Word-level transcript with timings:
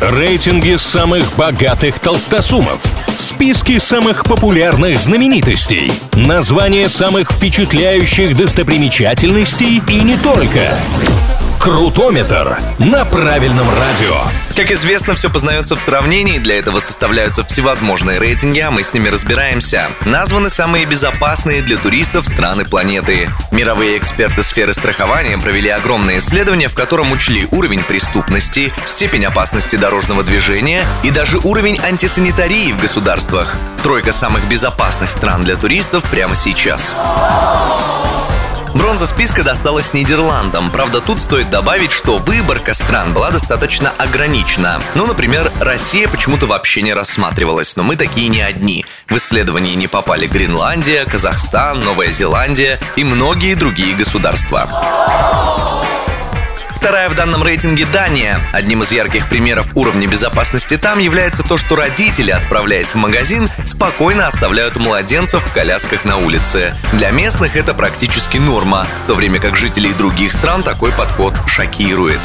Рейтинги 0.00 0.76
самых 0.76 1.36
богатых 1.36 1.98
толстосумов. 2.00 2.82
Списки 3.16 3.78
самых 3.78 4.24
популярных 4.24 5.00
знаменитостей. 5.00 5.90
Названия 6.12 6.90
самых 6.90 7.32
впечатляющих 7.32 8.36
достопримечательностей 8.36 9.82
и 9.88 10.00
не 10.02 10.18
только. 10.18 10.60
Крутометр 11.66 12.60
на 12.78 13.04
правильном 13.04 13.68
радио. 13.68 14.14
Как 14.54 14.70
известно, 14.70 15.16
все 15.16 15.28
познается 15.28 15.74
в 15.74 15.82
сравнении, 15.82 16.38
для 16.38 16.60
этого 16.60 16.78
составляются 16.78 17.42
всевозможные 17.42 18.20
рейтинги, 18.20 18.60
а 18.60 18.70
мы 18.70 18.84
с 18.84 18.94
ними 18.94 19.08
разбираемся. 19.08 19.88
Названы 20.04 20.48
самые 20.48 20.84
безопасные 20.84 21.62
для 21.62 21.76
туристов 21.76 22.28
страны 22.28 22.64
планеты. 22.66 23.28
Мировые 23.50 23.98
эксперты 23.98 24.44
сферы 24.44 24.74
страхования 24.74 25.38
провели 25.38 25.68
огромное 25.68 26.18
исследование, 26.18 26.68
в 26.68 26.74
котором 26.74 27.10
учли 27.10 27.48
уровень 27.50 27.82
преступности, 27.82 28.72
степень 28.84 29.24
опасности 29.24 29.74
дорожного 29.74 30.22
движения 30.22 30.84
и 31.02 31.10
даже 31.10 31.38
уровень 31.38 31.80
антисанитарии 31.80 32.70
в 32.70 32.80
государствах. 32.80 33.56
Тройка 33.82 34.12
самых 34.12 34.48
безопасных 34.48 35.10
стран 35.10 35.42
для 35.42 35.56
туристов 35.56 36.04
прямо 36.12 36.36
сейчас. 36.36 36.94
Бронза 38.96 39.12
списка 39.12 39.44
досталась 39.44 39.92
Нидерландам. 39.92 40.70
Правда, 40.70 41.02
тут 41.02 41.20
стоит 41.20 41.50
добавить, 41.50 41.92
что 41.92 42.16
выборка 42.16 42.72
стран 42.72 43.12
была 43.12 43.30
достаточно 43.30 43.92
ограничена. 43.98 44.80
Ну, 44.94 45.06
например, 45.06 45.52
Россия 45.60 46.08
почему-то 46.08 46.46
вообще 46.46 46.80
не 46.80 46.94
рассматривалась, 46.94 47.76
но 47.76 47.82
мы 47.82 47.96
такие 47.96 48.28
не 48.28 48.40
одни. 48.40 48.86
В 49.06 49.16
исследовании 49.18 49.74
не 49.74 49.86
попали 49.86 50.26
Гренландия, 50.26 51.04
Казахстан, 51.04 51.80
Новая 51.80 52.10
Зеландия 52.10 52.80
и 52.96 53.04
многие 53.04 53.54
другие 53.54 53.94
государства. 53.94 54.66
Вторая 56.86 57.08
в 57.08 57.16
данном 57.16 57.42
рейтинге 57.42 57.84
Дания. 57.84 58.38
Одним 58.52 58.84
из 58.84 58.92
ярких 58.92 59.28
примеров 59.28 59.66
уровня 59.74 60.06
безопасности 60.06 60.76
там 60.76 61.00
является 61.00 61.42
то, 61.42 61.56
что 61.56 61.74
родители, 61.74 62.30
отправляясь 62.30 62.90
в 62.90 62.94
магазин, 62.94 63.48
спокойно 63.64 64.28
оставляют 64.28 64.76
младенцев 64.76 65.44
в 65.44 65.52
колясках 65.52 66.04
на 66.04 66.18
улице. 66.18 66.76
Для 66.92 67.10
местных 67.10 67.56
это 67.56 67.74
практически 67.74 68.38
норма, 68.38 68.86
в 69.02 69.08
то 69.08 69.16
время 69.16 69.40
как 69.40 69.56
жителей 69.56 69.94
других 69.94 70.30
стран 70.30 70.62
такой 70.62 70.92
подход 70.92 71.34
шокирует. 71.48 72.20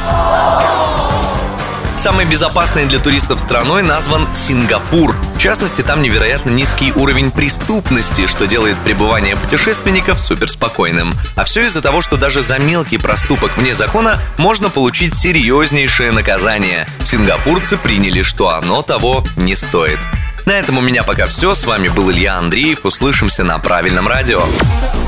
Самой 2.02 2.26
безопасной 2.26 2.88
для 2.88 2.98
туристов 2.98 3.40
страной 3.40 3.84
назван 3.84 4.28
Сингапур. 4.34 5.16
В 5.36 5.38
частности, 5.38 5.84
там 5.84 6.02
невероятно 6.02 6.50
низкий 6.50 6.92
уровень 6.94 7.30
преступности, 7.30 8.26
что 8.26 8.48
делает 8.48 8.80
пребывание 8.80 9.36
путешественников 9.36 10.20
суперспокойным. 10.20 11.14
А 11.36 11.44
все 11.44 11.68
из-за 11.68 11.80
того, 11.80 12.02
что 12.02 12.18
даже 12.18 12.42
за 12.42 12.58
мелкий 12.58 12.98
проступок 12.98 13.56
вне 13.56 13.76
закона 13.76 14.20
можно 14.40 14.72
получить 14.72 15.14
серьезнейшее 15.14 16.12
наказание. 16.12 16.88
Сингапурцы 17.04 17.78
приняли, 17.78 18.24
что 18.24 18.50
оно 18.50 18.82
того 18.82 19.24
не 19.36 19.56
стоит. 19.56 20.00
На 20.48 20.54
этом 20.54 20.80
у 20.80 20.82
меня 20.82 21.04
пока 21.04 21.28
все. 21.28 21.54
С 21.54 21.66
вами 21.66 21.88
был 21.88 22.10
Илья 22.10 22.36
Андреев. 22.40 22.80
Услышимся 22.84 23.44
на 23.44 23.60
правильном 23.60 24.08
радио. 24.08 24.42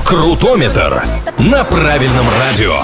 Крутометр 0.06 1.04
на 1.40 1.64
правильном 1.64 2.30
радио. 2.30 2.84